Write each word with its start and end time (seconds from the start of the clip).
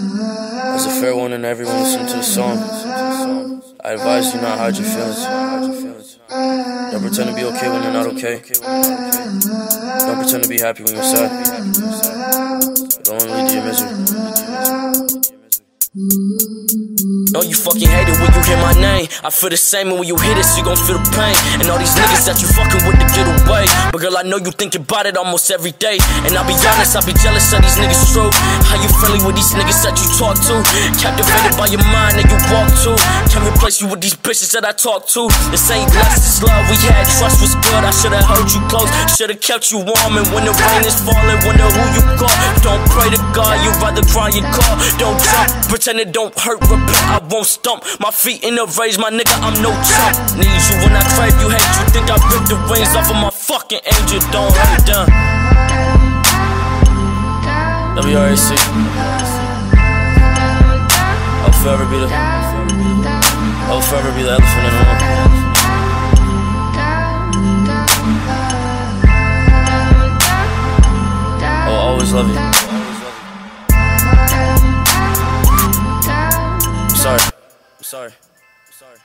As 0.00 0.86
a 0.86 0.90
fair 0.98 1.14
warning 1.14 1.42
to 1.42 1.48
everyone 1.48 1.78
listening 1.80 2.06
to 2.06 2.16
the 2.16 2.22
song, 2.22 2.56
I 3.84 3.90
advise 3.92 4.34
you 4.34 4.40
not 4.40 4.56
hide 4.56 4.74
your 4.74 4.86
feelings. 4.86 5.26
Don't 6.90 7.02
pretend 7.02 7.28
to 7.28 7.36
be 7.36 7.44
okay 7.44 7.68
when 7.68 7.82
you're 7.82 7.92
not 7.92 8.06
okay. 8.06 8.40
Don't 10.06 10.18
pretend 10.18 10.44
to 10.44 10.48
be 10.48 10.58
happy 10.58 10.84
when 10.84 10.94
you're 10.94 11.02
sad. 11.02 11.30
Only 13.10 13.28
lead 13.28 13.48
to 13.50 13.54
your 13.56 13.64
misery. 13.64 13.90
Know 17.34 17.42
you 17.42 17.54
fucking 17.54 17.90
hate 17.90 18.06
it 18.06 18.14
when 18.22 18.30
you 18.30 18.42
hear 18.46 18.56
my 18.62 18.70
name. 18.78 19.10
I 19.26 19.30
feel 19.30 19.50
the 19.50 19.58
same, 19.58 19.90
and 19.90 19.98
when 19.98 20.06
you 20.06 20.14
hear 20.22 20.34
this, 20.38 20.54
you 20.54 20.62
gon' 20.62 20.78
feel 20.78 21.02
the 21.02 21.10
pain. 21.18 21.34
And 21.58 21.66
all 21.66 21.82
these 21.82 21.94
niggas 21.98 22.30
that 22.30 22.38
you 22.38 22.46
fucking 22.46 22.86
with 22.86 22.94
to 23.02 23.06
get 23.10 23.26
away. 23.26 23.66
But 23.90 23.98
girl, 23.98 24.14
I 24.14 24.22
know 24.22 24.38
you 24.38 24.54
think 24.54 24.78
about 24.78 25.10
it 25.10 25.18
almost 25.18 25.50
every 25.50 25.74
day. 25.82 25.98
And 26.22 26.34
I'll 26.38 26.46
be 26.46 26.54
honest, 26.62 26.94
I'll 26.94 27.02
be 27.02 27.14
jealous 27.18 27.50
of 27.50 27.62
these 27.62 27.74
niggas 27.74 28.14
true. 28.14 28.30
Friendly 29.00 29.24
with 29.24 29.32
these 29.32 29.56
niggas 29.56 29.80
that 29.80 29.96
you 29.96 30.04
talk 30.20 30.36
to? 30.44 30.60
Captivated 31.00 31.56
by 31.56 31.72
your 31.72 31.80
mind 31.88 32.20
that 32.20 32.28
you 32.28 32.36
walk 32.52 32.68
to. 32.84 32.92
Can't 33.32 33.48
replace 33.48 33.80
you 33.80 33.88
with 33.88 34.04
these 34.04 34.12
bitches 34.12 34.52
that 34.52 34.68
I 34.68 34.76
talk 34.76 35.08
to. 35.16 35.32
This 35.48 35.64
ain't 35.72 35.88
lust, 35.96 36.20
this 36.20 36.44
love 36.44 36.68
we 36.68 36.76
had. 36.84 37.08
Trust 37.16 37.40
was 37.40 37.56
good. 37.64 37.80
I 37.80 37.96
should've 37.96 38.20
held 38.20 38.52
you 38.52 38.60
close, 38.68 38.92
should've 39.16 39.40
kept 39.40 39.72
you 39.72 39.80
warm. 39.80 40.20
And 40.20 40.28
when 40.36 40.44
the 40.44 40.52
rain 40.52 40.84
is 40.84 41.00
falling, 41.00 41.40
wonder 41.48 41.64
who 41.64 41.84
you 41.96 42.04
call. 42.20 42.36
Don't 42.60 42.84
pray 42.92 43.08
to 43.08 43.20
God, 43.32 43.56
you'd 43.64 43.80
rather 43.80 44.04
cry 44.04 44.28
your 44.36 44.44
call. 44.52 44.76
Don't 45.00 45.16
jump, 45.16 45.48
pretend 45.72 45.96
it 46.04 46.12
don't 46.12 46.36
hurt. 46.36 46.60
Repent, 46.68 47.04
I 47.08 47.24
won't 47.24 47.48
stump. 47.48 47.80
My 48.04 48.12
feet 48.12 48.44
in 48.44 48.60
the 48.60 48.68
rage, 48.76 49.00
my 49.00 49.08
nigga, 49.08 49.32
I'm 49.40 49.56
no 49.64 49.72
chump. 49.80 50.12
Need 50.36 50.60
you 50.68 50.76
when 50.84 50.92
I 50.92 51.00
crave 51.16 51.40
you, 51.40 51.48
hate 51.48 51.72
you. 51.80 51.84
Think 51.88 52.12
I 52.12 52.20
ripped 52.28 52.52
the 52.52 52.60
wings 52.68 52.92
off 52.92 53.08
of 53.08 53.16
my 53.16 53.32
fucking 53.32 53.80
angel. 53.80 54.20
Don't 54.28 54.52
hurt 54.52 54.84
them. 54.84 55.49
WRAC. 58.20 58.52
I'll 61.42 61.52
forever 61.62 61.86
be 61.86 61.98
the. 61.98 62.08
I'll 63.70 63.80
forever 63.80 64.12
be 64.14 64.22
the 64.22 64.32
elephant 64.32 64.64
in 64.66 64.72
the 64.74 64.84
room. 64.84 64.98
I'll 71.66 71.80
always 71.88 72.12
love 72.12 72.28
you. 72.28 72.34
Sorry. 76.94 77.20
Sorry. 77.80 78.12
Sorry. 78.70 78.98